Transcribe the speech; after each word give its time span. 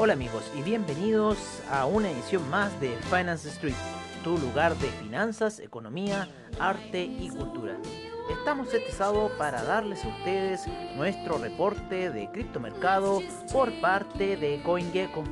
Hola 0.00 0.12
amigos 0.12 0.48
y 0.56 0.62
bienvenidos 0.62 1.60
a 1.68 1.84
una 1.84 2.08
edición 2.08 2.48
más 2.50 2.80
de 2.80 2.96
Finance 3.10 3.48
Street, 3.48 3.74
tu 4.22 4.38
lugar 4.38 4.76
de 4.76 4.86
finanzas, 4.90 5.58
economía, 5.58 6.28
arte 6.60 7.02
y 7.02 7.28
cultura. 7.30 7.76
Estamos 8.30 8.72
este 8.72 8.92
sábado 8.92 9.32
para 9.36 9.64
darles 9.64 10.04
a 10.04 10.08
ustedes 10.16 10.68
nuestro 10.94 11.38
reporte 11.38 12.10
de 12.10 12.30
criptomercado 12.30 13.20
por 13.52 13.72
parte 13.80 14.36
de 14.36 14.62
CoinGecko. 14.62 15.24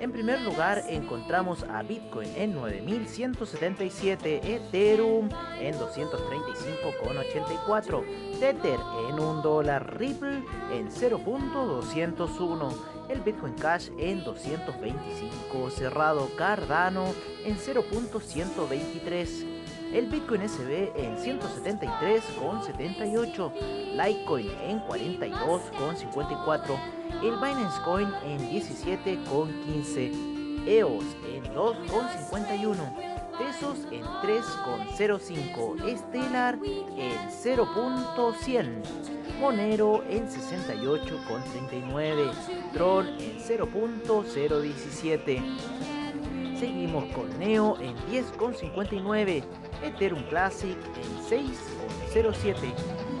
En 0.00 0.10
primer 0.12 0.40
lugar 0.40 0.82
encontramos 0.88 1.62
a 1.64 1.82
Bitcoin 1.82 2.30
en 2.36 2.54
9177, 2.54 4.54
Ethereum 4.54 5.28
en 5.60 5.74
235,84, 5.74 8.02
Tether 8.40 8.80
en 9.08 9.20
1 9.20 9.42
dólar, 9.42 9.98
Ripple 9.98 10.42
en 10.72 10.90
0.201, 10.90 12.74
el 13.08 13.20
Bitcoin 13.20 13.52
Cash 13.54 13.90
en 13.98 14.24
225 14.24 15.70
cerrado, 15.70 16.28
Cardano 16.36 17.14
en 17.44 17.56
0.123, 17.56 19.63
el 19.94 20.06
Bitcoin 20.06 20.46
SB 20.48 20.92
en 20.96 21.16
173,78, 21.16 23.52
Litecoin 23.92 24.50
en 24.64 24.80
42,54, 24.80 26.78
el 27.22 27.36
Binance 27.36 27.80
Coin 27.84 28.08
en 28.24 28.40
17,15, 28.50 30.66
EOS 30.66 31.04
en 31.32 31.44
2,51, 31.54 32.74
Tesos 33.38 33.86
en 33.92 34.02
3,05, 34.02 35.96
Stellar 35.96 36.58
en 36.96 37.30
0.100, 37.30 38.82
Monero 39.38 40.02
en 40.08 40.28
68,39, 40.28 42.32
Tron 42.72 43.06
en 43.06 43.38
0.017. 43.38 45.93
Seguimos 46.64 47.04
con 47.12 47.28
Neo 47.38 47.76
en 47.78 47.94
10,59, 48.08 49.44
Ethereum 49.82 50.22
Classic 50.30 50.78
en 50.96 51.20
6,07, 51.28 52.72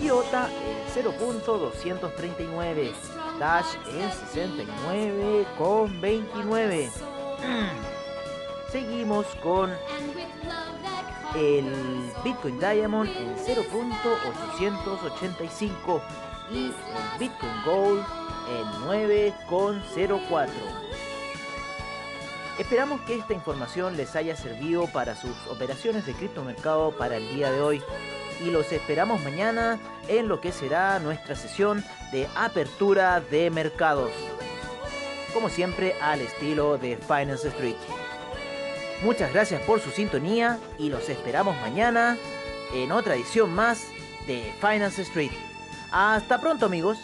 IOTA 0.00 0.46
en 0.46 0.78
0.239, 0.94 2.92
Dash 3.40 3.66
en 3.88 4.08
69,29. 5.58 6.88
Seguimos 8.70 9.26
con 9.42 9.72
el 11.34 11.66
Bitcoin 12.22 12.60
Diamond 12.60 13.10
en 13.10 13.36
0.885 13.38 16.00
y 16.52 16.66
el 16.66 16.74
Bitcoin 17.18 17.64
Gold 17.64 18.04
en 18.48 18.66
9,04. 18.86 20.48
Esperamos 22.62 23.00
que 23.00 23.16
esta 23.16 23.34
información 23.34 23.96
les 23.96 24.14
haya 24.14 24.36
servido 24.36 24.86
para 24.86 25.16
sus 25.16 25.32
operaciones 25.50 26.06
de 26.06 26.12
criptomercado 26.12 26.96
para 26.96 27.16
el 27.16 27.28
día 27.34 27.50
de 27.50 27.60
hoy 27.60 27.82
y 28.40 28.52
los 28.52 28.70
esperamos 28.70 29.20
mañana 29.24 29.80
en 30.06 30.28
lo 30.28 30.40
que 30.40 30.52
será 30.52 31.00
nuestra 31.00 31.34
sesión 31.34 31.84
de 32.12 32.28
apertura 32.36 33.20
de 33.20 33.50
mercados. 33.50 34.12
Como 35.34 35.48
siempre 35.48 35.96
al 36.00 36.20
estilo 36.20 36.78
de 36.78 36.98
Finance 36.98 37.48
Street. 37.48 37.74
Muchas 39.02 39.32
gracias 39.32 39.60
por 39.62 39.80
su 39.80 39.90
sintonía 39.90 40.60
y 40.78 40.88
los 40.88 41.08
esperamos 41.08 41.60
mañana 41.60 42.16
en 42.72 42.92
otra 42.92 43.16
edición 43.16 43.52
más 43.52 43.88
de 44.28 44.54
Finance 44.60 45.02
Street. 45.02 45.32
Hasta 45.90 46.40
pronto 46.40 46.66
amigos. 46.66 47.00